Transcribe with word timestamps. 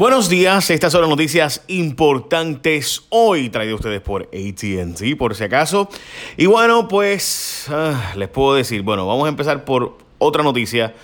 Buenos 0.00 0.30
días, 0.30 0.70
estas 0.70 0.92
son 0.92 1.02
las 1.02 1.10
noticias 1.10 1.62
importantes 1.68 3.02
hoy 3.10 3.50
traído 3.50 3.74
ustedes 3.74 4.00
por 4.00 4.22
ATT, 4.22 5.18
por 5.18 5.34
si 5.34 5.44
acaso. 5.44 5.90
Y 6.38 6.46
bueno, 6.46 6.88
pues 6.88 7.66
ah, 7.68 8.14
les 8.16 8.30
puedo 8.30 8.54
decir, 8.54 8.80
bueno, 8.80 9.06
vamos 9.06 9.26
a 9.26 9.28
empezar 9.28 9.66
por 9.66 9.98
otra 10.16 10.42
noticia 10.42 10.94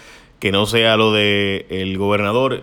que 0.40 0.50
no 0.50 0.64
sea 0.64 0.96
lo 0.96 1.12
de 1.12 1.66
el 1.68 1.98
gobernador. 1.98 2.62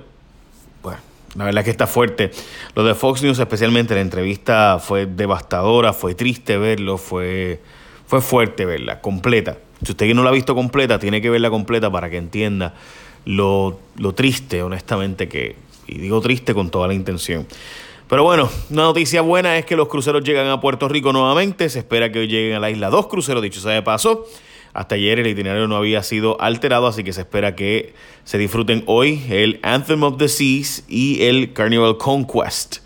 Bueno, 0.81 0.97
la 1.35 1.45
verdad 1.45 1.59
es 1.59 1.65
que 1.65 1.69
está 1.69 1.85
fuerte. 1.85 2.31
Lo 2.73 2.83
de 2.83 2.95
Fox 2.95 3.21
News, 3.21 3.37
especialmente 3.37 3.93
la 3.93 4.01
entrevista, 4.01 4.79
fue 4.79 5.05
devastadora, 5.05 5.93
fue 5.93 6.15
triste 6.15 6.57
verlo, 6.57 6.97
fue, 6.97 7.61
fue 8.07 8.21
fuerte 8.21 8.65
verla, 8.65 9.01
completa. 9.01 9.59
Si 9.85 9.91
usted 9.91 10.11
no 10.15 10.23
la 10.23 10.31
ha 10.31 10.33
visto 10.33 10.55
completa, 10.55 10.97
tiene 10.97 11.21
que 11.21 11.29
verla 11.29 11.51
completa 11.51 11.91
para 11.91 12.09
que 12.09 12.17
entienda 12.17 12.73
lo, 13.23 13.79
lo 13.97 14.15
triste, 14.15 14.63
honestamente, 14.63 15.29
que, 15.29 15.57
y 15.87 15.99
digo 15.99 16.21
triste 16.21 16.53
con 16.53 16.69
toda 16.69 16.87
la 16.87 16.93
intención. 16.93 17.47
Pero 18.07 18.23
bueno, 18.23 18.49
una 18.69 18.83
noticia 18.83 19.21
buena 19.21 19.57
es 19.57 19.65
que 19.65 19.75
los 19.75 19.87
cruceros 19.87 20.23
llegan 20.23 20.47
a 20.47 20.61
Puerto 20.61 20.87
Rico 20.87 21.11
nuevamente. 21.13 21.69
Se 21.69 21.79
espera 21.79 22.11
que 22.11 22.27
lleguen 22.27 22.55
a 22.55 22.59
la 22.59 22.69
isla 22.69 22.89
dos 22.89 23.07
cruceros, 23.07 23.41
dicho 23.41 23.59
sea 23.59 23.71
de 23.71 23.81
paso. 23.81 24.27
Hasta 24.73 24.95
ayer 24.95 25.19
el 25.19 25.27
itinerario 25.27 25.67
no 25.67 25.77
había 25.77 26.03
sido 26.03 26.39
alterado, 26.41 26.87
así 26.87 27.03
que 27.03 27.13
se 27.13 27.21
espera 27.21 27.55
que 27.55 27.93
se 28.23 28.37
disfruten 28.37 28.83
hoy 28.87 29.23
el 29.29 29.59
Anthem 29.63 30.03
of 30.03 30.17
the 30.17 30.27
Seas 30.27 30.83
y 30.87 31.23
el 31.23 31.53
Carnival 31.53 31.97
Conquest. 31.97 32.82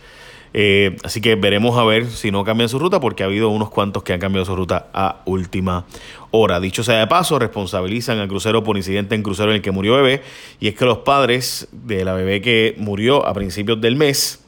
Eh, 0.59 0.97
así 1.03 1.21
que 1.21 1.35
veremos 1.35 1.77
a 1.77 1.83
ver 1.83 2.07
si 2.07 2.31
no 2.31 2.43
cambian 2.43 2.67
su 2.67 2.79
ruta, 2.79 2.99
porque 2.99 3.21
ha 3.21 3.27
habido 3.27 3.49
unos 3.49 3.69
cuantos 3.69 4.01
que 4.01 4.13
han 4.13 4.19
cambiado 4.19 4.43
su 4.43 4.55
ruta 4.55 4.87
a 4.91 5.21
última 5.25 5.85
hora. 6.31 6.59
Dicho 6.59 6.83
sea 6.83 6.97
de 6.97 7.05
paso, 7.05 7.37
responsabilizan 7.37 8.17
al 8.17 8.27
crucero 8.27 8.63
por 8.63 8.75
incidente 8.75 9.13
en 9.13 9.21
crucero 9.21 9.51
en 9.51 9.57
el 9.57 9.61
que 9.61 9.69
murió 9.69 9.93
bebé, 9.97 10.23
y 10.59 10.67
es 10.67 10.73
que 10.73 10.85
los 10.85 10.99
padres 10.99 11.67
de 11.71 12.03
la 12.03 12.13
bebé 12.13 12.41
que 12.41 12.73
murió 12.79 13.23
a 13.27 13.35
principios 13.35 13.79
del 13.81 13.97
mes, 13.97 14.43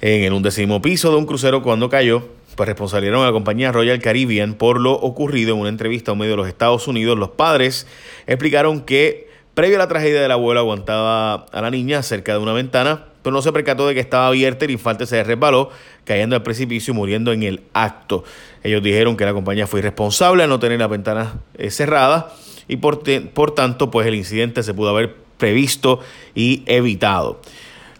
en 0.00 0.32
un 0.32 0.44
décimo 0.44 0.80
piso 0.80 1.10
de 1.10 1.16
un 1.16 1.26
crucero 1.26 1.64
cuando 1.64 1.88
cayó, 1.88 2.28
pues 2.54 2.68
responsabilizaron 2.68 3.24
a 3.24 3.26
la 3.26 3.32
compañía 3.32 3.72
Royal 3.72 3.98
Caribbean 3.98 4.54
por 4.54 4.80
lo 4.80 4.92
ocurrido 4.92 5.54
en 5.54 5.62
una 5.62 5.68
entrevista 5.68 6.12
a 6.12 6.14
un 6.14 6.20
medio 6.20 6.34
de 6.34 6.36
los 6.36 6.48
Estados 6.48 6.86
Unidos. 6.86 7.18
Los 7.18 7.30
padres 7.30 7.88
explicaron 8.28 8.82
que 8.82 9.28
previo 9.54 9.78
a 9.78 9.78
la 9.80 9.88
tragedia 9.88 10.22
del 10.22 10.30
abuelo 10.30 10.60
aguantaba 10.60 11.46
a 11.50 11.60
la 11.60 11.72
niña 11.72 12.04
cerca 12.04 12.34
de 12.34 12.38
una 12.38 12.52
ventana 12.52 13.06
no 13.30 13.42
se 13.42 13.52
percató 13.52 13.86
de 13.86 13.94
que 13.94 14.00
estaba 14.00 14.28
abierta 14.28 14.64
y 14.64 14.66
el 14.66 14.72
infante 14.72 15.06
se 15.06 15.22
resbaló, 15.24 15.70
cayendo 16.04 16.36
al 16.36 16.42
precipicio 16.42 16.92
y 16.92 16.96
muriendo 16.96 17.32
en 17.32 17.42
el 17.42 17.62
acto. 17.72 18.24
Ellos 18.62 18.82
dijeron 18.82 19.16
que 19.16 19.24
la 19.24 19.32
compañía 19.32 19.66
fue 19.66 19.80
irresponsable 19.80 20.42
al 20.42 20.48
no 20.48 20.58
tener 20.58 20.78
las 20.78 20.90
ventanas 20.90 21.34
eh, 21.58 21.70
cerradas 21.70 22.26
y 22.68 22.76
por, 22.76 23.02
por 23.32 23.54
tanto 23.54 23.90
pues 23.90 24.06
el 24.06 24.14
incidente 24.14 24.62
se 24.62 24.74
pudo 24.74 24.90
haber 24.90 25.14
previsto 25.38 26.00
y 26.34 26.62
evitado. 26.66 27.40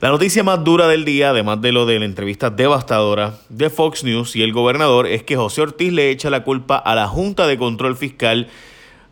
La 0.00 0.10
noticia 0.10 0.44
más 0.44 0.62
dura 0.62 0.88
del 0.88 1.06
día, 1.06 1.30
además 1.30 1.62
de 1.62 1.72
lo 1.72 1.86
de 1.86 1.98
la 1.98 2.04
entrevista 2.04 2.50
devastadora 2.50 3.38
de 3.48 3.70
Fox 3.70 4.04
News 4.04 4.36
y 4.36 4.42
el 4.42 4.52
gobernador, 4.52 5.06
es 5.06 5.22
que 5.22 5.36
José 5.36 5.62
Ortiz 5.62 5.90
le 5.90 6.10
echa 6.10 6.28
la 6.28 6.44
culpa 6.44 6.76
a 6.76 6.94
la 6.94 7.08
Junta 7.08 7.46
de 7.46 7.56
Control 7.56 7.96
Fiscal 7.96 8.48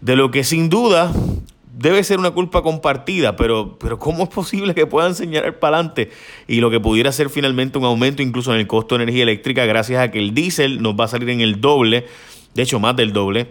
de 0.02 0.16
lo 0.16 0.30
que 0.30 0.44
sin 0.44 0.68
duda 0.68 1.10
debe 1.76 2.04
ser 2.04 2.18
una 2.18 2.30
culpa 2.30 2.62
compartida, 2.62 3.36
pero, 3.36 3.78
pero 3.78 3.98
¿cómo 3.98 4.24
es 4.24 4.28
posible 4.28 4.74
que 4.74 4.86
puedan 4.86 5.14
señalar 5.14 5.58
para 5.58 5.78
adelante 5.78 6.10
y 6.46 6.60
lo 6.60 6.70
que 6.70 6.80
pudiera 6.80 7.10
ser 7.10 7.30
finalmente 7.30 7.78
un 7.78 7.84
aumento 7.84 8.22
incluso 8.22 8.54
en 8.54 8.60
el 8.60 8.66
costo 8.66 8.96
de 8.96 9.04
energía 9.04 9.24
eléctrica 9.24 9.64
gracias 9.64 10.00
a 10.00 10.10
que 10.10 10.18
el 10.18 10.34
diésel 10.34 10.82
nos 10.82 10.94
va 10.94 11.04
a 11.04 11.08
salir 11.08 11.30
en 11.30 11.40
el 11.40 11.60
doble, 11.60 12.06
de 12.54 12.62
hecho 12.62 12.78
más 12.78 12.94
del 12.94 13.12
doble, 13.12 13.48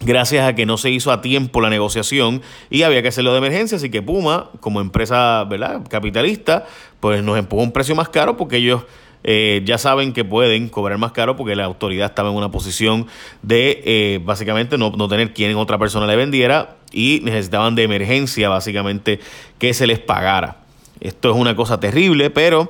gracias 0.00 0.48
a 0.48 0.54
que 0.54 0.66
no 0.66 0.76
se 0.78 0.90
hizo 0.90 1.12
a 1.12 1.20
tiempo 1.20 1.60
la 1.60 1.70
negociación 1.70 2.42
y 2.70 2.82
había 2.82 3.02
que 3.02 3.08
hacerlo 3.08 3.32
de 3.32 3.38
emergencia, 3.38 3.76
así 3.76 3.88
que 3.88 4.02
Puma, 4.02 4.50
como 4.60 4.80
empresa 4.80 5.44
¿verdad? 5.44 5.82
capitalista, 5.88 6.66
pues 6.98 7.22
nos 7.22 7.38
empujó 7.38 7.62
un 7.62 7.72
precio 7.72 7.94
más 7.94 8.08
caro 8.08 8.36
porque 8.36 8.56
ellos 8.56 8.82
eh, 9.24 9.62
ya 9.64 9.78
saben 9.78 10.12
que 10.12 10.24
pueden 10.24 10.68
cobrar 10.68 10.98
más 10.98 11.12
caro 11.12 11.36
porque 11.36 11.56
la 11.56 11.64
autoridad 11.64 12.06
estaba 12.06 12.30
en 12.30 12.36
una 12.36 12.50
posición 12.50 13.06
de 13.42 13.82
eh, 13.84 14.20
básicamente 14.24 14.78
no, 14.78 14.90
no 14.90 15.08
tener 15.08 15.34
quien 15.34 15.56
otra 15.56 15.78
persona 15.78 16.06
le 16.06 16.16
vendiera 16.16 16.76
y 16.92 17.20
necesitaban 17.24 17.74
de 17.74 17.82
emergencia 17.82 18.48
básicamente 18.48 19.20
que 19.58 19.74
se 19.74 19.86
les 19.86 19.98
pagara. 19.98 20.58
Esto 21.00 21.30
es 21.30 21.36
una 21.36 21.54
cosa 21.54 21.78
terrible, 21.78 22.30
pero 22.30 22.68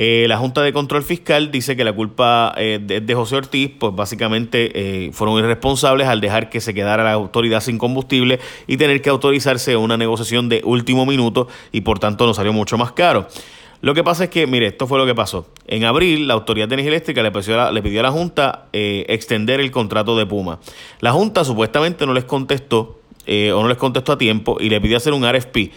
eh, 0.00 0.26
la 0.28 0.38
Junta 0.38 0.62
de 0.62 0.72
Control 0.72 1.02
Fiscal 1.02 1.50
dice 1.50 1.74
que 1.74 1.82
la 1.82 1.92
culpa 1.92 2.54
eh, 2.56 2.78
de, 2.80 3.14
José 3.16 3.34
Ortiz, 3.34 3.72
pues 3.80 3.92
básicamente 3.96 5.06
eh, 5.06 5.10
fueron 5.12 5.38
irresponsables 5.40 6.06
al 6.06 6.20
dejar 6.20 6.50
que 6.50 6.60
se 6.60 6.72
quedara 6.72 7.02
la 7.02 7.12
autoridad 7.14 7.60
sin 7.60 7.78
combustible 7.78 8.38
y 8.68 8.76
tener 8.76 9.02
que 9.02 9.10
autorizarse 9.10 9.76
una 9.76 9.96
negociación 9.96 10.48
de 10.48 10.62
último 10.64 11.04
minuto 11.04 11.48
y 11.72 11.80
por 11.80 11.98
tanto 11.98 12.26
nos 12.26 12.36
salió 12.36 12.52
mucho 12.52 12.78
más 12.78 12.92
caro. 12.92 13.26
Lo 13.80 13.94
que 13.94 14.02
pasa 14.02 14.24
es 14.24 14.30
que, 14.30 14.46
mire, 14.46 14.66
esto 14.66 14.86
fue 14.86 14.98
lo 14.98 15.06
que 15.06 15.14
pasó. 15.14 15.46
En 15.66 15.84
abril, 15.84 16.26
la 16.26 16.34
Autoridad 16.34 16.68
de 16.68 16.74
Energía 16.74 16.90
Eléctrica 16.90 17.22
le 17.22 17.30
pidió 17.30 17.60
a 17.60 17.72
la, 17.72 18.08
a 18.08 18.12
Junta 18.12 18.66
extender 18.72 19.60
el 19.60 19.70
contrato 19.70 20.16
de 20.16 20.26
Puma. 20.26 20.58
La 21.00 21.12
Junta 21.12 21.44
supuestamente 21.44 22.06
no 22.06 22.12
les 22.12 22.24
contestó 22.24 22.98
eh, 23.30 23.52
o 23.52 23.60
no 23.60 23.68
les 23.68 23.76
contestó 23.76 24.12
a 24.12 24.18
tiempo 24.18 24.56
y 24.58 24.70
le 24.70 24.80
pidió 24.80 24.96
hacer 24.96 25.12
un 25.12 25.22
RFP. 25.30 25.70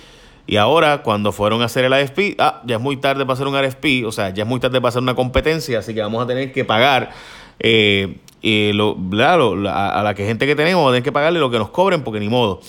Y 0.47 0.56
ahora, 0.56 1.03
cuando 1.03 1.34
fueron 1.34 1.62
a 1.62 1.66
hacer 1.66 1.84
el 1.84 1.91
RFP, 1.94 2.39
ah, 2.39 2.62
ya 2.66 2.78
es 2.78 2.81
muy 2.81 2.95
tarde 2.95 3.25
para 3.25 3.34
hacer 3.34 3.45
un 3.45 3.62
RFP, 3.62 4.06
o 4.06 4.12
sea, 4.13 4.29
ya 4.29 4.44
es 4.44 4.50
muy 4.50 4.62
tarde 4.62 4.79
para 4.79 4.88
hacer 4.88 5.01
una 5.01 5.16
competencia, 5.16 5.79
así 5.79 5.94
que 5.94 6.01
vamos 6.01 6.23
a 6.23 6.28
tener 6.28 6.53
que 6.53 6.63
pagar 6.63 7.12
eh, 7.59 8.16
lo, 8.73 8.97
a 9.68 10.01
la 10.01 10.13
que 10.16 10.25
gente 10.25 10.47
que 10.47 10.56
tenemos, 10.56 10.79
vamos 10.79 10.91
a 10.91 10.94
tener 10.94 11.03
que 11.03 11.12
pagarle 11.12 11.41
lo 11.41 11.51
que 11.51 11.59
nos 11.59 11.72
cobren, 11.72 12.03
porque 12.03 12.22
ni 12.22 12.29
modo. 12.29 12.62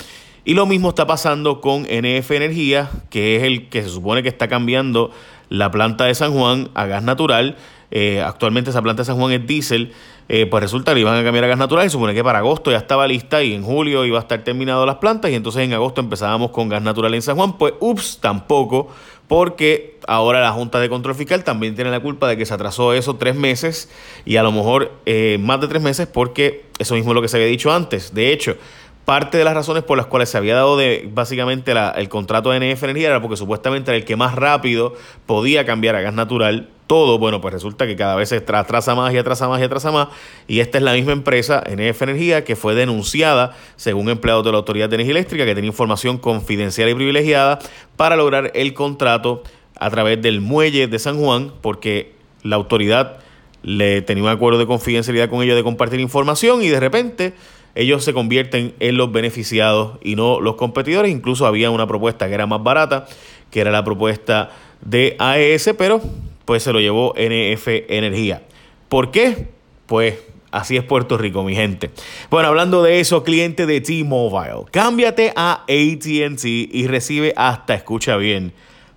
Y 0.44 0.54
lo 0.54 0.66
mismo 0.66 0.88
está 0.88 1.06
pasando 1.06 1.60
con 1.60 1.82
NF 1.82 2.30
Energía, 2.32 2.90
que 3.10 3.36
es 3.36 3.42
el 3.44 3.68
que 3.68 3.82
se 3.82 3.88
supone 3.88 4.22
que 4.22 4.28
está 4.28 4.48
cambiando 4.48 5.12
la 5.48 5.70
planta 5.70 6.04
de 6.04 6.14
San 6.14 6.32
Juan 6.32 6.70
a 6.74 6.86
gas 6.86 7.02
natural. 7.02 7.56
Eh, 7.90 8.20
actualmente 8.20 8.70
esa 8.70 8.82
planta 8.82 9.02
de 9.02 9.06
San 9.06 9.18
Juan 9.18 9.32
es 9.32 9.46
diésel 9.46 9.92
eh, 10.28 10.46
pues 10.46 10.62
resulta 10.62 10.94
que 10.94 11.00
iban 11.00 11.14
a 11.14 11.22
cambiar 11.22 11.44
a 11.44 11.48
gas 11.48 11.58
natural 11.58 11.86
y 11.86 11.90
supone 11.90 12.14
que 12.14 12.24
para 12.24 12.38
agosto 12.38 12.70
ya 12.70 12.78
estaba 12.78 13.06
lista 13.06 13.42
y 13.42 13.52
en 13.52 13.62
julio 13.62 14.04
iba 14.06 14.18
a 14.18 14.22
estar 14.22 14.42
terminado 14.44 14.86
las 14.86 14.96
plantas 14.96 15.30
y 15.30 15.34
entonces 15.34 15.62
en 15.62 15.74
agosto 15.74 16.00
empezábamos 16.00 16.52
con 16.52 16.68
gas 16.68 16.80
natural 16.80 17.12
en 17.14 17.20
San 17.22 17.36
Juan. 17.36 17.58
Pues 17.58 17.74
ups, 17.80 18.18
tampoco, 18.18 18.88
porque 19.28 19.98
ahora 20.06 20.40
la 20.40 20.52
Junta 20.52 20.80
de 20.80 20.88
Control 20.88 21.14
Fiscal 21.14 21.44
también 21.44 21.74
tiene 21.74 21.90
la 21.90 22.00
culpa 22.00 22.28
de 22.28 22.36
que 22.36 22.46
se 22.46 22.54
atrasó 22.54 22.94
eso 22.94 23.16
tres 23.16 23.34
meses 23.34 23.90
y 24.24 24.36
a 24.36 24.42
lo 24.42 24.52
mejor 24.52 24.92
eh, 25.06 25.38
más 25.40 25.60
de 25.60 25.68
tres 25.68 25.82
meses 25.82 26.06
porque 26.06 26.64
eso 26.78 26.94
mismo 26.94 27.10
es 27.10 27.14
lo 27.14 27.22
que 27.22 27.28
se 27.28 27.36
había 27.36 27.48
dicho 27.48 27.72
antes. 27.72 28.14
De 28.14 28.32
hecho, 28.32 28.56
parte 29.04 29.38
de 29.38 29.44
las 29.44 29.54
razones 29.54 29.82
por 29.82 29.96
las 29.96 30.06
cuales 30.06 30.28
se 30.28 30.38
había 30.38 30.54
dado 30.54 30.76
de 30.76 31.08
básicamente 31.12 31.72
el 31.96 32.08
contrato 32.08 32.50
de 32.50 32.60
NF 32.60 32.82
Energía 32.84 33.08
era 33.08 33.20
porque 33.20 33.36
supuestamente 33.36 33.90
era 33.90 33.98
el 33.98 34.04
que 34.04 34.16
más 34.16 34.34
rápido 34.34 34.94
podía 35.26 35.66
cambiar 35.66 35.96
a 35.96 36.00
gas 36.00 36.14
natural 36.14 36.68
todo, 36.86 37.18
bueno, 37.18 37.40
pues 37.40 37.54
resulta 37.54 37.86
que 37.86 37.96
cada 37.96 38.16
vez 38.16 38.28
se 38.28 38.36
atrasa 38.36 38.94
más 38.94 39.14
y 39.14 39.16
atrasa 39.16 39.48
más 39.48 39.60
y 39.62 39.64
atrasa 39.64 39.90
más. 39.90 40.08
Y 40.46 40.60
esta 40.60 40.76
es 40.76 40.84
la 40.84 40.92
misma 40.92 41.12
empresa, 41.12 41.64
NF 41.66 42.02
Energía, 42.02 42.44
que 42.44 42.54
fue 42.54 42.74
denunciada, 42.74 43.56
según 43.76 44.10
empleados 44.10 44.44
de 44.44 44.52
la 44.52 44.58
Autoridad 44.58 44.90
de 44.90 44.96
Energía 44.96 45.12
Eléctrica, 45.12 45.46
que 45.46 45.54
tenía 45.54 45.68
información 45.68 46.18
confidencial 46.18 46.90
y 46.90 46.94
privilegiada 46.94 47.60
para 47.96 48.16
lograr 48.16 48.50
el 48.54 48.74
contrato 48.74 49.42
a 49.78 49.88
través 49.88 50.20
del 50.20 50.42
muelle 50.42 50.86
de 50.86 50.98
San 50.98 51.18
Juan, 51.18 51.52
porque 51.62 52.12
la 52.42 52.56
autoridad 52.56 53.20
le 53.62 54.02
tenía 54.02 54.24
un 54.24 54.28
acuerdo 54.28 54.58
de 54.58 54.66
confidencialidad 54.66 55.30
con 55.30 55.42
ellos 55.42 55.56
de 55.56 55.62
compartir 55.62 55.98
información 55.98 56.62
y 56.62 56.68
de 56.68 56.80
repente 56.80 57.32
ellos 57.74 58.04
se 58.04 58.12
convierten 58.12 58.74
en 58.80 58.96
los 58.96 59.12
beneficiados 59.12 59.98
y 60.02 60.16
no 60.16 60.40
los 60.40 60.56
competidores. 60.56 61.10
Incluso 61.10 61.46
había 61.46 61.70
una 61.70 61.86
propuesta 61.86 62.28
que 62.28 62.34
era 62.34 62.46
más 62.46 62.62
barata, 62.62 63.06
que 63.50 63.60
era 63.60 63.70
la 63.70 63.84
propuesta 63.84 64.50
de 64.82 65.16
AES, 65.18 65.74
pero 65.78 66.00
pues 66.44 66.62
se 66.62 66.72
lo 66.72 66.80
llevó 66.80 67.14
NF 67.16 67.68
Energía. 67.88 68.42
¿Por 68.88 69.10
qué? 69.10 69.48
Pues 69.86 70.18
así 70.50 70.76
es 70.76 70.84
Puerto 70.84 71.16
Rico, 71.16 71.42
mi 71.42 71.54
gente. 71.54 71.90
Bueno, 72.30 72.48
hablando 72.48 72.82
de 72.82 73.00
eso, 73.00 73.24
cliente 73.24 73.66
de 73.66 73.80
T-Mobile, 73.80 74.64
cámbiate 74.70 75.32
a 75.34 75.62
ATT 75.62 76.44
y 76.44 76.86
recibe 76.86 77.32
hasta, 77.36 77.74
escucha 77.74 78.16
bien, 78.16 78.52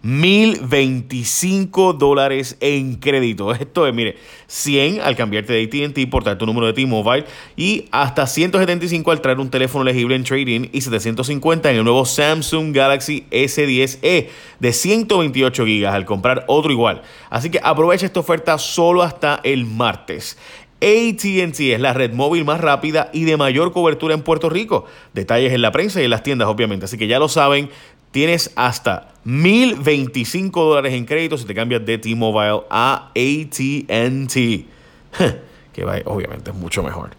1025 0.05 1.93
dólares 1.93 2.57
en 2.59 2.97
crédito. 2.97 3.51
Esto 3.55 3.87
es, 3.87 3.93
mire, 3.93 4.17
100 4.45 5.01
al 5.01 5.15
cambiarte 5.15 5.51
de 5.51 5.63
ATT 5.63 6.07
por 6.11 6.23
traer 6.23 6.37
tu 6.37 6.45
número 6.45 6.67
de 6.67 6.73
T-Mobile 6.73 7.25
y 7.57 7.85
hasta 7.89 8.27
175 8.27 9.09
al 9.11 9.21
traer 9.21 9.39
un 9.39 9.49
teléfono 9.49 9.81
elegible 9.81 10.15
en 10.15 10.23
trading 10.23 10.69
y 10.71 10.81
750 10.81 11.71
en 11.71 11.77
el 11.77 11.83
nuevo 11.83 12.05
Samsung 12.05 12.71
Galaxy 12.71 13.25
S10e 13.31 14.27
de 14.59 14.73
128 14.73 15.65
GB 15.65 15.87
al 15.87 16.05
comprar 16.05 16.45
otro 16.47 16.71
igual. 16.71 17.01
Así 17.31 17.49
que 17.49 17.59
aprovecha 17.63 18.05
esta 18.05 18.19
oferta 18.19 18.59
solo 18.59 19.01
hasta 19.01 19.39
el 19.43 19.65
martes. 19.65 20.37
ATT 20.81 21.59
es 21.61 21.79
la 21.79 21.93
red 21.93 22.13
móvil 22.13 22.43
más 22.43 22.59
rápida 22.59 23.09
y 23.11 23.23
de 23.23 23.37
mayor 23.37 23.71
cobertura 23.71 24.13
en 24.13 24.21
Puerto 24.21 24.49
Rico. 24.49 24.85
Detalles 25.13 25.53
en 25.53 25.61
la 25.61 25.71
prensa 25.71 26.01
y 26.01 26.03
en 26.03 26.11
las 26.11 26.21
tiendas, 26.21 26.49
obviamente. 26.49 26.85
Así 26.85 26.97
que 26.97 27.07
ya 27.07 27.17
lo 27.17 27.29
saben, 27.29 27.69
tienes 28.15 28.49
hasta 28.55 29.09
1025 29.25 30.63
dólares 30.63 30.93
en 30.93 31.03
crédito 31.03 31.37
si 31.37 31.43
te 31.43 31.53
cambias 31.53 31.85
de 31.85 31.97
T-Mobile 31.97 32.61
a 32.69 33.09
ATT. 33.09 34.33
que 35.73 35.83
obviamente 36.05 36.51
es 36.51 36.55
mucho 36.55 36.81
mejor. 36.81 37.09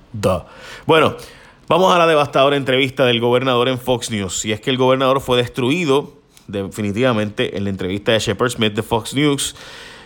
Bueno, 0.86 1.14
vamos 1.68 1.94
a 1.94 1.98
la 1.98 2.06
devastadora 2.06 2.56
entrevista 2.56 3.04
del 3.04 3.20
gobernador 3.20 3.68
en 3.68 3.78
Fox 3.78 4.10
News. 4.10 4.38
Si 4.38 4.52
es 4.52 4.60
que 4.62 4.70
el 4.70 4.78
gobernador 4.78 5.20
fue 5.20 5.36
destruido 5.36 6.14
definitivamente, 6.46 7.58
en 7.58 7.64
la 7.64 7.68
entrevista 7.68 8.12
de 8.12 8.18
Shepard 8.18 8.52
Smith 8.52 8.72
de 8.72 8.82
Fox 8.82 9.12
News. 9.12 9.54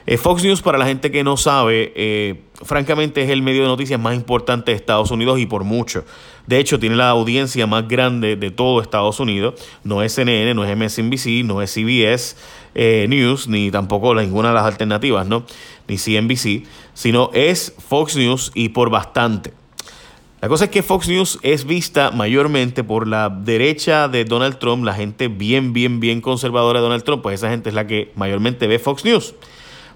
Eh, 0.06 0.16
Fox 0.16 0.42
News, 0.42 0.62
para 0.62 0.78
la 0.78 0.86
gente 0.86 1.10
que 1.10 1.22
no 1.22 1.36
sabe, 1.36 1.92
eh, 1.94 2.42
francamente 2.62 3.22
es 3.22 3.30
el 3.30 3.42
medio 3.42 3.62
de 3.62 3.68
noticias 3.68 4.00
más 4.00 4.14
importante 4.14 4.70
de 4.70 4.76
Estados 4.76 5.10
Unidos 5.10 5.38
y 5.38 5.46
por 5.46 5.64
mucho. 5.64 6.04
De 6.46 6.58
hecho, 6.58 6.78
tiene 6.78 6.96
la 6.96 7.10
audiencia 7.10 7.66
más 7.66 7.86
grande 7.86 8.36
de 8.36 8.50
todo 8.50 8.80
Estados 8.80 9.20
Unidos. 9.20 9.54
No 9.84 10.02
es 10.02 10.14
CNN, 10.14 10.54
no 10.54 10.64
es 10.64 10.76
MSNBC, 10.76 11.44
no 11.44 11.62
es 11.62 11.72
CBS 11.72 12.36
eh, 12.74 13.06
News, 13.08 13.46
ni 13.46 13.70
tampoco 13.70 14.14
ninguna 14.14 14.48
de 14.48 14.54
las 14.54 14.64
alternativas, 14.64 15.26
¿no? 15.26 15.44
Ni 15.86 15.96
CNBC, 15.96 16.66
sino 16.94 17.30
es 17.34 17.74
Fox 17.78 18.16
News 18.16 18.52
y 18.54 18.70
por 18.70 18.90
bastante. 18.90 19.52
La 20.40 20.48
cosa 20.48 20.64
es 20.64 20.70
que 20.70 20.82
Fox 20.82 21.06
News 21.06 21.38
es 21.42 21.66
vista 21.66 22.12
mayormente 22.12 22.82
por 22.82 23.06
la 23.06 23.28
derecha 23.28 24.08
de 24.08 24.24
Donald 24.24 24.58
Trump, 24.58 24.84
la 24.84 24.94
gente 24.94 25.28
bien, 25.28 25.74
bien, 25.74 26.00
bien 26.00 26.22
conservadora 26.22 26.80
de 26.80 26.84
Donald 26.84 27.04
Trump, 27.04 27.22
pues 27.22 27.40
esa 27.40 27.50
gente 27.50 27.68
es 27.68 27.74
la 27.74 27.86
que 27.86 28.10
mayormente 28.16 28.66
ve 28.66 28.78
Fox 28.78 29.04
News. 29.04 29.34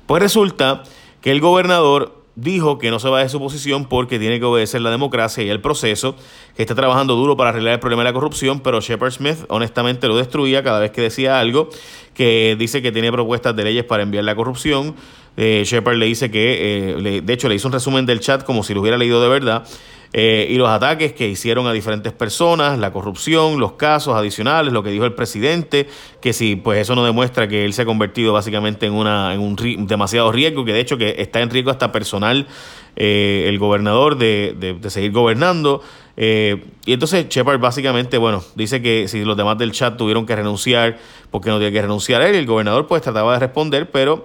Pues 0.07 0.23
resulta 0.23 0.83
que 1.21 1.31
el 1.31 1.41
gobernador 1.41 2.25
dijo 2.37 2.79
que 2.79 2.91
no 2.91 2.99
se 2.99 3.09
va 3.09 3.23
de 3.23 3.29
su 3.29 3.39
posición 3.39 3.87
porque 3.87 4.19
tiene 4.19 4.39
que 4.39 4.45
obedecer 4.45 4.81
la 4.81 4.91
democracia 4.91 5.45
y 5.45 5.49
el 5.49 5.61
proceso, 5.61 6.17
que 6.57 6.63
está 6.63 6.75
trabajando 6.75 7.15
duro 7.15 7.37
para 7.37 7.51
arreglar 7.51 7.75
el 7.75 7.81
problema 7.81 8.03
de 8.03 8.11
la 8.11 8.13
corrupción, 8.13 8.61
pero 8.61 8.81
Shepard 8.81 9.13
Smith 9.13 9.39
honestamente 9.49 10.09
lo 10.09 10.17
destruía 10.17 10.63
cada 10.63 10.81
vez 10.81 10.91
que 10.91 11.01
decía 11.01 11.39
algo, 11.39 11.69
que 12.13 12.57
dice 12.59 12.83
que 12.83 12.93
tiene 12.93 13.13
propuestas 13.13 13.55
de 13.55 13.65
leyes 13.65 13.85
para 13.85 14.03
enviar 14.03 14.25
la 14.25 14.35
corrupción. 14.35 14.95
Eh, 15.37 15.63
Shepard 15.65 15.97
le 15.97 16.07
dice 16.07 16.31
que, 16.31 16.91
eh, 16.91 17.21
de 17.23 17.33
hecho, 17.33 17.49
le 17.49 17.55
hizo 17.55 17.69
un 17.69 17.73
resumen 17.73 18.07
del 18.07 18.21
chat 18.21 18.45
como 18.45 18.63
si 18.63 18.75
lo 18.75 18.81
hubiera 18.81 18.97
leído 18.97 19.21
de 19.23 19.29
verdad 19.29 19.65
eh, 20.17 20.47
y 20.49 20.55
los 20.59 20.69
ataques 20.69 21.13
que 21.13 21.29
hicieron 21.29 21.67
a 21.67 21.73
diferentes 21.73 22.13
personas, 22.13 22.79
la 22.79 22.93
corrupción, 22.93 23.59
los 23.59 23.73
casos 23.73 24.15
adicionales, 24.15 24.73
lo 24.73 24.85
que 24.85 24.91
dijo 24.91 25.05
el 25.05 25.15
presidente, 25.15 25.89
que 26.21 26.33
si 26.33 26.55
pues 26.55 26.79
eso 26.79 26.95
no 26.95 27.05
demuestra 27.05 27.49
que 27.49 27.65
él 27.65 27.73
se 27.73 27.83
ha 27.83 27.85
convertido 27.85 28.33
básicamente 28.33 28.87
en, 28.87 28.93
una, 28.93 29.35
en 29.35 29.41
un 29.41 29.57
demasiado 29.89 30.31
riesgo, 30.31 30.65
que 30.65 30.73
de 30.73 30.79
hecho 30.79 30.97
que 30.97 31.17
está 31.19 31.41
en 31.41 31.51
riesgo 31.51 31.73
hasta 31.73 31.91
personal 31.91 32.47
eh, 32.95 33.47
el 33.49 33.59
gobernador 33.59 34.17
de, 34.17 34.79
de, 34.81 34.89
seguir 34.89 35.11
gobernando. 35.11 35.83
Eh, 36.17 36.63
y 36.87 36.93
entonces 36.93 37.29
Shepard 37.29 37.59
básicamente, 37.59 38.17
bueno, 38.17 38.45
dice 38.55 38.81
que 38.81 39.09
si 39.09 39.25
los 39.25 39.37
demás 39.37 39.59
del 39.59 39.73
chat 39.73 39.97
tuvieron 39.97 40.27
que 40.27 40.37
renunciar, 40.37 40.97
porque 41.33 41.51
no 41.51 41.59
tiene 41.59 41.73
que 41.73 41.83
renunciar 41.83 42.23
él, 42.23 42.37
el 42.37 42.47
gobernador 42.47 42.87
pues 42.87 43.03
trataba 43.03 43.33
de 43.33 43.41
responder, 43.41 43.91
pero... 43.91 44.25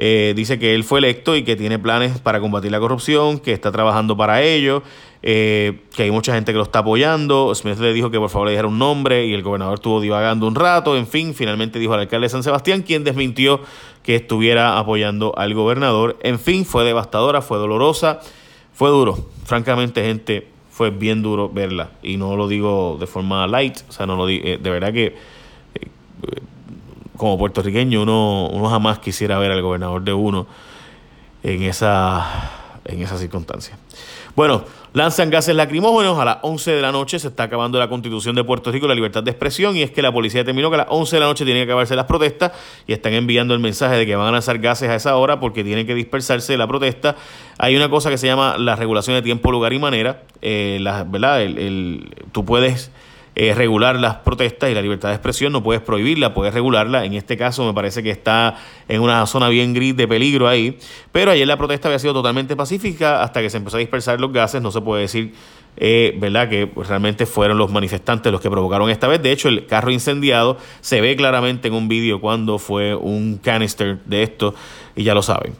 dice 0.00 0.58
que 0.58 0.74
él 0.74 0.82
fue 0.82 1.00
electo 1.00 1.36
y 1.36 1.42
que 1.42 1.56
tiene 1.56 1.78
planes 1.78 2.18
para 2.18 2.40
combatir 2.40 2.72
la 2.72 2.80
corrupción, 2.80 3.38
que 3.38 3.52
está 3.52 3.70
trabajando 3.70 4.16
para 4.16 4.42
ello, 4.42 4.82
eh, 5.22 5.80
que 5.94 6.04
hay 6.04 6.10
mucha 6.10 6.32
gente 6.32 6.52
que 6.52 6.56
lo 6.56 6.64
está 6.64 6.78
apoyando. 6.78 7.54
Smith 7.54 7.78
le 7.78 7.92
dijo 7.92 8.10
que 8.10 8.18
por 8.18 8.30
favor 8.30 8.46
le 8.46 8.52
dijera 8.52 8.68
un 8.68 8.78
nombre 8.78 9.26
y 9.26 9.34
el 9.34 9.42
gobernador 9.42 9.74
estuvo 9.74 10.00
divagando 10.00 10.46
un 10.46 10.54
rato. 10.54 10.96
En 10.96 11.06
fin, 11.06 11.34
finalmente 11.34 11.78
dijo 11.78 11.92
al 11.92 12.00
alcalde 12.00 12.26
de 12.26 12.30
San 12.30 12.42
Sebastián, 12.42 12.82
quien 12.82 13.04
desmintió 13.04 13.60
que 14.02 14.16
estuviera 14.16 14.78
apoyando 14.78 15.34
al 15.36 15.52
gobernador. 15.52 16.18
En 16.22 16.38
fin, 16.38 16.64
fue 16.64 16.84
devastadora, 16.84 17.42
fue 17.42 17.58
dolorosa, 17.58 18.20
fue 18.72 18.88
duro. 18.88 19.18
Francamente, 19.44 20.02
gente, 20.02 20.48
fue 20.70 20.90
bien 20.90 21.22
duro 21.22 21.50
verla. 21.50 21.90
Y 22.02 22.16
no 22.16 22.36
lo 22.36 22.48
digo 22.48 22.96
de 22.98 23.06
forma 23.06 23.46
light, 23.46 23.80
o 23.88 23.92
sea, 23.92 24.06
no 24.06 24.16
lo 24.16 24.26
digo, 24.26 24.46
eh, 24.46 24.58
de 24.58 24.70
verdad 24.70 24.92
que 24.92 25.06
eh, 25.74 25.88
como 27.20 27.36
puertorriqueño 27.36 28.00
uno, 28.00 28.48
uno 28.48 28.70
jamás 28.70 28.98
quisiera 28.98 29.38
ver 29.38 29.50
al 29.52 29.60
gobernador 29.60 30.02
de 30.02 30.14
uno 30.14 30.46
en 31.42 31.64
esa, 31.64 32.50
en 32.86 33.02
esa 33.02 33.18
circunstancia. 33.18 33.76
Bueno, 34.34 34.64
lanzan 34.94 35.28
gases 35.28 35.54
lacrimógenos 35.54 36.18
a 36.18 36.24
las 36.24 36.38
11 36.40 36.70
de 36.70 36.80
la 36.80 36.92
noche. 36.92 37.18
Se 37.18 37.28
está 37.28 37.42
acabando 37.42 37.78
la 37.78 37.90
constitución 37.90 38.34
de 38.36 38.42
Puerto 38.42 38.72
Rico, 38.72 38.88
la 38.88 38.94
libertad 38.94 39.22
de 39.22 39.32
expresión. 39.32 39.76
Y 39.76 39.82
es 39.82 39.90
que 39.90 40.00
la 40.00 40.12
policía 40.12 40.40
determinó 40.40 40.70
que 40.70 40.76
a 40.76 40.78
las 40.78 40.86
11 40.88 41.16
de 41.16 41.20
la 41.20 41.26
noche 41.26 41.44
tienen 41.44 41.66
que 41.66 41.72
acabarse 41.72 41.94
las 41.94 42.06
protestas. 42.06 42.52
Y 42.86 42.94
están 42.94 43.12
enviando 43.12 43.52
el 43.52 43.60
mensaje 43.60 43.96
de 43.96 44.06
que 44.06 44.16
van 44.16 44.28
a 44.28 44.32
lanzar 44.32 44.58
gases 44.58 44.88
a 44.88 44.94
esa 44.94 45.14
hora 45.16 45.38
porque 45.40 45.62
tienen 45.62 45.86
que 45.86 45.94
dispersarse 45.94 46.56
la 46.56 46.66
protesta. 46.66 47.16
Hay 47.58 47.76
una 47.76 47.90
cosa 47.90 48.08
que 48.08 48.16
se 48.16 48.28
llama 48.28 48.56
la 48.56 48.76
regulación 48.76 49.14
de 49.14 49.20
tiempo, 49.20 49.52
lugar 49.52 49.74
y 49.74 49.78
manera. 49.78 50.22
Eh, 50.40 50.78
la, 50.80 51.04
¿verdad? 51.04 51.42
el, 51.42 52.16
tú 52.32 52.46
puedes 52.46 52.90
eh, 53.36 53.54
regular 53.54 53.96
las 53.96 54.16
protestas 54.16 54.70
y 54.70 54.74
la 54.74 54.82
libertad 54.82 55.10
de 55.10 55.14
expresión, 55.14 55.52
no 55.52 55.62
puedes 55.62 55.82
prohibirla, 55.82 56.34
puedes 56.34 56.52
regularla. 56.52 57.04
En 57.04 57.14
este 57.14 57.36
caso 57.36 57.64
me 57.64 57.72
parece 57.72 58.02
que 58.02 58.10
está 58.10 58.56
en 58.88 59.00
una 59.00 59.24
zona 59.26 59.48
bien 59.48 59.72
gris 59.72 59.96
de 59.96 60.08
peligro 60.08 60.48
ahí. 60.48 60.78
Pero 61.12 61.30
ayer 61.30 61.46
la 61.46 61.56
protesta 61.56 61.88
había 61.88 61.98
sido 61.98 62.12
totalmente 62.12 62.56
pacífica 62.56 63.22
hasta 63.22 63.40
que 63.40 63.48
se 63.48 63.58
empezó 63.58 63.76
a 63.76 63.80
dispersar 63.80 64.20
los 64.20 64.32
gases. 64.32 64.60
No 64.62 64.72
se 64.72 64.80
puede 64.80 65.02
decir, 65.02 65.32
eh, 65.76 66.16
¿verdad?, 66.18 66.48
que 66.48 66.70
realmente 66.76 67.24
fueron 67.24 67.56
los 67.56 67.70
manifestantes 67.70 68.32
los 68.32 68.40
que 68.40 68.50
provocaron 68.50 68.90
esta 68.90 69.06
vez. 69.06 69.22
De 69.22 69.30
hecho, 69.30 69.48
el 69.48 69.66
carro 69.66 69.90
incendiado 69.90 70.58
se 70.80 71.00
ve 71.00 71.14
claramente 71.14 71.68
en 71.68 71.74
un 71.74 71.88
vídeo 71.88 72.20
cuando 72.20 72.58
fue 72.58 72.94
un 72.94 73.38
canister 73.38 74.00
de 74.06 74.24
esto 74.24 74.54
y 74.96 75.04
ya 75.04 75.14
lo 75.14 75.22
saben. 75.22 75.54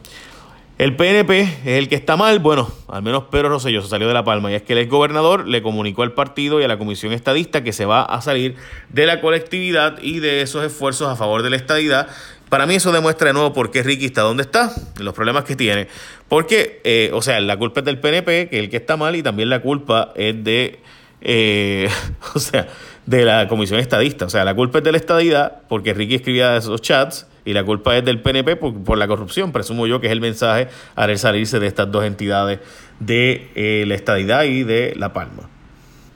El 0.80 0.96
PNP 0.96 1.40
es 1.42 1.66
el 1.66 1.90
que 1.90 1.94
está 1.94 2.16
mal. 2.16 2.38
Bueno, 2.38 2.72
al 2.88 3.02
menos 3.02 3.24
Pedro 3.24 3.50
Rosselló 3.50 3.82
se 3.82 3.88
salió 3.88 4.08
de 4.08 4.14
la 4.14 4.24
palma. 4.24 4.50
Y 4.50 4.54
es 4.54 4.62
que 4.62 4.72
el 4.72 4.78
ex 4.78 4.90
gobernador 4.90 5.46
le 5.46 5.60
comunicó 5.60 6.04
al 6.04 6.14
partido 6.14 6.58
y 6.58 6.64
a 6.64 6.68
la 6.68 6.78
comisión 6.78 7.12
estadista 7.12 7.62
que 7.62 7.74
se 7.74 7.84
va 7.84 8.00
a 8.02 8.22
salir 8.22 8.56
de 8.88 9.04
la 9.04 9.20
colectividad 9.20 9.98
y 10.00 10.20
de 10.20 10.40
esos 10.40 10.64
esfuerzos 10.64 11.08
a 11.08 11.16
favor 11.16 11.42
de 11.42 11.50
la 11.50 11.56
estadidad. 11.56 12.08
Para 12.48 12.64
mí 12.64 12.76
eso 12.76 12.92
demuestra 12.92 13.26
de 13.26 13.34
nuevo 13.34 13.52
por 13.52 13.70
qué 13.70 13.82
Ricky 13.82 14.06
está 14.06 14.22
donde 14.22 14.44
está, 14.44 14.72
los 14.98 15.12
problemas 15.12 15.44
que 15.44 15.54
tiene. 15.54 15.86
Porque, 16.30 16.80
eh, 16.84 17.10
o 17.12 17.20
sea, 17.20 17.38
la 17.42 17.58
culpa 17.58 17.80
es 17.80 17.84
del 17.84 17.98
PNP, 17.98 18.48
que 18.48 18.56
es 18.56 18.64
el 18.64 18.70
que 18.70 18.78
está 18.78 18.96
mal, 18.96 19.14
y 19.16 19.22
también 19.22 19.50
la 19.50 19.60
culpa 19.60 20.14
es 20.16 20.42
de, 20.42 20.80
eh, 21.20 21.90
o 22.34 22.38
sea, 22.38 22.68
de 23.04 23.26
la 23.26 23.48
comisión 23.48 23.80
estadista. 23.80 24.24
O 24.24 24.30
sea, 24.30 24.46
la 24.46 24.54
culpa 24.54 24.78
es 24.78 24.84
de 24.84 24.92
la 24.92 24.96
estadidad, 24.98 25.60
porque 25.68 25.92
Ricky 25.92 26.14
escribía 26.14 26.56
esos 26.56 26.80
chats 26.80 27.26
y 27.44 27.52
la 27.52 27.64
culpa 27.64 27.96
es 27.96 28.04
del 28.04 28.20
PNP 28.20 28.56
por, 28.56 28.98
la 28.98 29.08
corrupción. 29.08 29.52
Presumo 29.52 29.86
yo 29.86 30.00
que 30.00 30.06
es 30.06 30.12
el 30.12 30.20
mensaje 30.20 30.68
al 30.94 31.16
salirse 31.18 31.60
de 31.60 31.66
estas 31.66 31.90
dos 31.90 32.04
entidades 32.04 32.60
de 32.98 33.50
eh, 33.54 33.84
la 33.86 33.94
estadidad 33.94 34.44
y 34.44 34.62
de 34.62 34.94
La 34.96 35.12
Palma. 35.12 35.48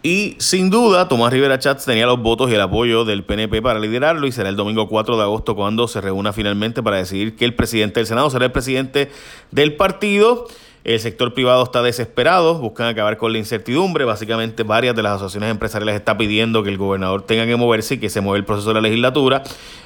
Y 0.02 0.36
sin 0.38 0.68
duda, 0.68 1.08
Tomás 1.08 1.32
Rivera 1.32 1.58
Chats 1.58 1.86
tenía 1.86 2.04
los 2.04 2.20
votos 2.20 2.50
y 2.50 2.54
el 2.54 2.60
apoyo 2.60 3.06
del 3.06 3.24
PNP 3.24 3.62
para 3.62 3.80
liderarlo 3.80 4.26
y 4.26 4.32
será 4.32 4.50
el 4.50 4.56
domingo 4.56 4.86
4 4.86 5.16
de 5.16 5.22
agosto 5.22 5.56
cuando 5.56 5.88
se 5.88 6.02
reúna 6.02 6.34
finalmente 6.34 6.82
para 6.82 6.98
decidir 6.98 7.36
que 7.36 7.46
el 7.46 7.54
presidente 7.54 8.00
del 8.00 8.06
Senado 8.06 8.28
será 8.28 8.44
el 8.44 8.52
presidente 8.52 9.10
del 9.50 9.76
partido. 9.76 10.46
El 10.84 11.00
sector 11.00 11.32
privado 11.32 11.64
está 11.64 11.82
desesperado, 11.82 12.58
buscan 12.58 12.88
acabar 12.88 13.16
con 13.16 13.32
la 13.32 13.38
incertidumbre. 13.38 14.04
Básicamente, 14.04 14.64
varias 14.64 14.94
de 14.94 15.02
las 15.02 15.12
asociaciones 15.12 15.50
empresariales 15.50 15.94
están 15.94 16.18
pidiendo 16.18 16.62
que 16.62 16.68
el 16.68 16.76
gobernador 16.76 17.22
tenga 17.22 17.46
que 17.46 17.56
moverse 17.56 17.94
y 17.94 17.98
que 17.98 18.10
se 18.10 18.20
mueva 18.20 18.36
el 18.36 18.44
proceso 18.44 18.68
de 18.68 18.74
la 18.74 18.80
legislatura 18.82 19.42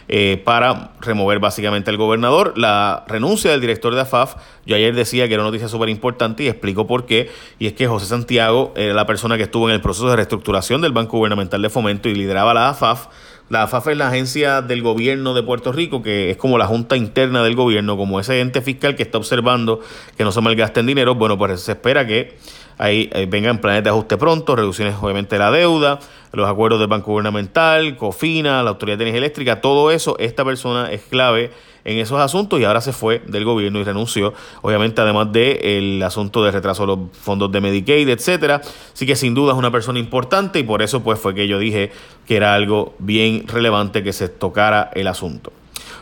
eh, 0.09 0.43
para 0.45 0.91
remover 1.01 1.39
básicamente 1.39 1.91
al 1.91 1.99
gobernador. 1.99 2.55
La 2.57 3.05
renuncia 3.07 3.53
del 3.53 3.61
director 3.61 3.95
de 3.95 4.01
AFAF, 4.01 4.35
yo 4.67 4.75
ayer 4.75 4.93
decía 4.93 5.29
que 5.29 5.35
era 5.35 5.45
una 5.45 5.51
noticia 5.51 5.69
súper 5.69 5.89
importante 5.89 6.43
y 6.43 6.49
explico 6.49 6.89
por 6.89 7.07
qué. 7.07 7.31
Y 7.61 7.69
es 7.69 7.75
que 7.75 7.87
José 7.87 8.07
Santiago 8.07 8.73
era 8.75 8.93
la 8.93 9.07
persona 9.07 9.37
que 9.37 9.45
estuvo 9.45 9.69
en 9.69 9.77
el 9.77 9.81
proceso 9.81 10.11
de 10.11 10.17
reestructuración 10.17 10.81
del 10.81 10.91
Banco 10.91 11.17
Gubernamental 11.19 11.63
de 11.63 11.71
Fomento 11.71 12.09
y 12.09 12.15
lideraba 12.17 12.55
la 12.55 12.71
AFAF 12.71 13.07
la 13.49 13.63
AFAF 13.63 13.89
es 13.89 13.97
la 13.97 14.09
agencia 14.09 14.61
del 14.61 14.83
gobierno 14.83 15.33
de 15.33 15.43
Puerto 15.43 15.73
Rico, 15.73 16.03
que 16.03 16.31
es 16.31 16.37
como 16.37 16.59
la 16.59 16.67
junta 16.67 16.97
interna 16.97 17.43
del 17.43 17.57
gobierno, 17.57 17.97
como 17.97 18.21
ese 18.21 18.41
ente 18.41 18.61
fiscal 18.61 18.95
que 18.95 19.03
está 19.03 19.17
observando 19.19 19.81
que 20.17 20.25
no 20.25 20.33
se 20.33 20.41
malgasten 20.41 20.87
dinero. 20.87 21.15
Bueno, 21.15 21.39
pues 21.39 21.61
se 21.63 21.73
espera 21.73 22.07
que 22.07 22.37
ahí 22.77 23.09
eh, 23.13 23.27
vengan 23.29 23.61
planes 23.61 23.85
de 23.85 23.91
ajuste 23.91 24.19
pronto, 24.19 24.55
reducciones 24.55 24.95
obviamente 25.01 25.37
de 25.37 25.39
la 25.39 25.51
deuda, 25.51 25.99
los 26.33 26.49
acuerdos 26.49 26.79
del 26.79 26.89
Banco 26.89 27.13
Gubernamental, 27.13 27.97
COFINA, 27.97 28.63
la 28.63 28.71
Autoridad 28.71 28.99
de 28.99 29.05
Energía 29.05 29.19
Eléctrica, 29.19 29.61
todo 29.61 29.91
eso, 29.91 30.17
esta 30.19 30.45
persona 30.45 30.93
es 30.93 31.03
clave 31.03 31.51
en 31.89 31.99
esos 31.99 32.21
asuntos 32.21 32.61
y 32.61 32.65
ahora 32.65 32.81
se 32.81 32.93
fue 32.93 33.23
del 33.27 33.45
gobierno 33.45 33.81
y 33.81 33.85
renunció, 33.85 34.35
obviamente 34.61 35.01
además 35.01 35.33
del 35.33 36.03
asunto 36.03 36.45
de 36.45 36.51
retraso 36.51 36.83
de 36.83 36.87
los 36.89 36.99
fondos 37.19 37.51
de 37.51 37.61
Medicaid, 37.61 38.09
etcétera. 38.09 38.61
Así 38.93 39.07
que 39.07 39.17
sin 39.17 39.35
duda 39.35 39.53
es 39.53 39.59
una 39.59 39.71
persona 39.71 39.99
importante 39.99 40.59
y 40.59 40.65
por 40.65 40.83
eso 40.83 41.03
pues 41.03 41.19
fue 41.19 41.35
que 41.35 41.49
yo 41.49 41.59
dije 41.59 41.91
que 42.27 42.37
era 42.37 42.55
algo 42.55 42.95
bien 42.99 43.49
relevante 43.49 44.05
que 44.05 44.13
se 44.13 44.29
tocara 44.29 44.91
el 44.95 45.07
asunto. 45.07 45.51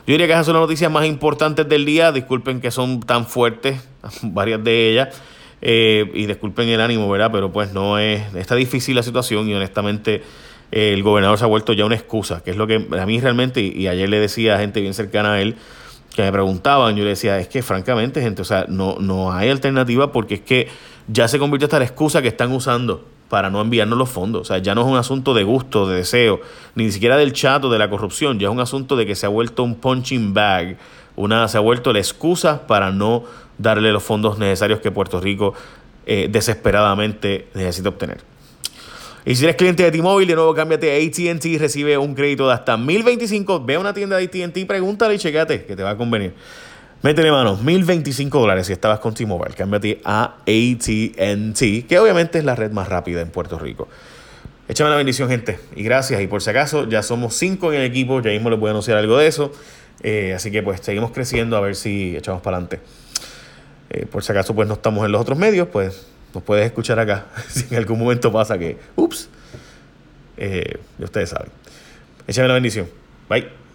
Yo 0.06 0.12
diría 0.12 0.26
que 0.26 0.32
esas 0.32 0.46
son 0.46 0.54
las 0.54 0.62
noticias 0.62 0.90
más 0.90 1.06
importantes 1.06 1.68
del 1.68 1.84
día. 1.84 2.12
Disculpen 2.12 2.60
que 2.60 2.70
son 2.70 3.00
tan 3.00 3.26
fuertes, 3.26 3.88
varias 4.22 4.62
de 4.62 4.90
ellas. 4.90 5.22
Eh, 5.62 6.10
y 6.14 6.26
disculpen 6.26 6.68
el 6.68 6.80
ánimo, 6.80 7.08
¿verdad? 7.08 7.30
Pero 7.32 7.52
pues 7.52 7.72
no 7.72 7.98
es. 7.98 8.34
Está 8.34 8.54
difícil 8.54 8.94
la 8.96 9.02
situación 9.02 9.48
y 9.48 9.54
honestamente 9.54 10.22
el 10.70 11.02
gobernador 11.02 11.38
se 11.38 11.44
ha 11.44 11.49
vuelto 11.49 11.73
ya 11.73 11.85
una 11.85 11.94
excusa, 11.94 12.42
que 12.42 12.50
es 12.50 12.56
lo 12.56 12.66
que 12.66 12.87
a 12.99 13.06
mí 13.06 13.20
realmente, 13.20 13.61
y, 13.61 13.87
ayer 13.88 14.08
le 14.08 14.20
decía 14.20 14.56
a 14.56 14.58
gente 14.58 14.80
bien 14.80 14.94
cercana 14.94 15.35
a 15.35 15.40
él, 15.40 15.56
que 16.14 16.23
me 16.23 16.32
preguntaban, 16.32 16.96
yo 16.96 17.04
le 17.04 17.11
decía, 17.11 17.38
es 17.38 17.49
que 17.49 17.62
francamente, 17.62 18.20
gente, 18.23 18.42
o 18.42 18.44
sea, 18.44 18.66
no, 18.68 18.96
no 18.99 19.32
hay 19.32 19.50
alternativa 19.50 20.12
porque 20.12 20.35
es 20.35 20.40
que 20.40 20.68
ya 21.08 21.28
se 21.28 21.38
convirtió 21.38 21.66
esta 21.66 21.78
la 21.78 21.85
excusa 21.85 22.23
que 22.23 22.28
están 22.28 22.52
usando 22.52 23.04
para 23.28 23.50
no 23.50 23.61
enviarnos 23.61 23.99
los 23.99 24.08
fondos. 24.08 24.42
O 24.42 24.44
sea, 24.44 24.58
ya 24.58 24.75
no 24.75 24.82
es 24.82 24.87
un 24.87 24.96
asunto 24.96 25.35
de 25.35 25.44
gusto, 25.44 25.88
de 25.88 25.96
deseo, 25.96 26.40
ni 26.75 26.90
siquiera 26.90 27.16
del 27.16 27.32
chato, 27.32 27.70
de 27.70 27.78
la 27.78 27.90
corrupción, 27.90 28.38
ya 28.38 28.49
es 28.49 28.52
un 28.52 28.61
asunto 28.61 28.96
de 28.96 29.06
que 29.06 29.14
se 29.14 29.26
ha 29.26 29.28
vuelto 29.28 29.62
un 29.62 29.75
punching 29.75 30.32
bag, 30.32 30.78
una, 31.16 31.49
se 31.49 31.58
ha 31.58 31.61
vuelto 31.61 31.92
la 31.92 31.99
excusa 31.99 32.66
para 32.66 32.90
no 32.90 33.25
darle 33.58 33.92
los 33.92 34.02
fondos 34.02 34.38
necesarios 34.38 34.80
que 34.80 34.90
Puerto 34.90 35.20
Rico 35.20 35.54
eh, 36.06 36.28
desesperadamente 36.30 37.49
necesita 37.54 37.88
obtener. 37.88 38.35
Y 39.26 39.35
si 39.35 39.42
eres 39.42 39.56
cliente 39.56 39.83
de 39.83 39.90
T-Mobile, 39.90 40.28
de 40.28 40.37
nuevo 40.37 40.54
cámbiate 40.54 40.92
a 40.92 41.04
ATT 41.04 41.45
y 41.47 41.59
recibe 41.59 41.99
un 41.99 42.14
crédito 42.14 42.47
de 42.47 42.54
hasta 42.54 42.76
1025. 42.76 43.64
Ve 43.64 43.75
a 43.75 43.80
una 43.80 43.92
tienda 43.92 44.16
de 44.16 44.25
ATT, 44.25 44.68
pregúntale 44.68 45.16
y 45.16 45.18
checate 45.18 45.64
que 45.64 45.75
te 45.75 45.83
va 45.83 45.90
a 45.90 45.97
convenir. 45.97 46.33
Métele 47.02 47.33
mano, 47.33 47.56
1025 47.56 48.38
dólares 48.38 48.68
si 48.68 48.73
estabas 48.73 49.00
con 49.00 49.14
T-Mobile. 49.14 49.52
Cámbiate 49.56 50.00
a 50.04 50.37
ATT, 50.42 51.88
que 51.88 51.99
obviamente 51.99 52.38
es 52.38 52.45
la 52.45 52.54
red 52.54 52.71
más 52.71 52.88
rápida 52.88 53.21
en 53.21 53.30
Puerto 53.30 53.59
Rico. 53.59 53.88
Échame 54.68 54.90
la 54.90 54.97
bendición, 54.97 55.28
gente. 55.28 55.59
Y 55.75 55.83
gracias. 55.83 56.21
Y 56.21 56.28
por 56.28 56.40
si 56.40 56.50
acaso, 56.50 56.88
ya 56.88 57.02
somos 57.02 57.35
cinco 57.35 57.73
en 57.73 57.80
el 57.80 57.87
equipo. 57.87 58.23
Ya 58.23 58.30
mismo 58.30 58.49
les 58.49 58.61
voy 58.61 58.68
a 58.68 58.71
anunciar 58.71 58.97
algo 58.97 59.18
de 59.18 59.26
eso. 59.26 59.50
Eh, 60.04 60.35
así 60.37 60.52
que 60.52 60.62
pues 60.62 60.80
seguimos 60.83 61.11
creciendo 61.11 61.56
a 61.56 61.61
ver 61.61 61.75
si 61.75 62.16
echamos 62.16 62.42
para 62.42 62.59
adelante. 62.59 62.78
Eh, 63.90 64.06
por 64.06 64.23
si 64.23 64.30
acaso 64.30 64.54
pues 64.54 64.68
no 64.68 64.75
estamos 64.75 65.04
en 65.04 65.11
los 65.11 65.21
otros 65.21 65.37
medios, 65.37 65.66
pues 65.73 66.06
nos 66.36 66.44
puedes 66.44 66.66
escuchar 66.66 66.98
acá. 66.98 67.26
si 67.48 67.66
en 67.70 67.78
algún 67.78 67.98
momento 67.98 68.30
pasa 68.30 68.58
que, 68.58 68.76
ups, 68.94 69.28
eh, 70.36 70.78
ustedes 70.98 71.30
saben. 71.30 71.48
Échame 72.26 72.48
la 72.48 72.54
bendición. 72.54 72.88
Bye. 73.28 73.65